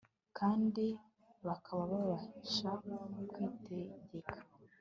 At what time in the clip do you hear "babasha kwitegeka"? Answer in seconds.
1.91-4.35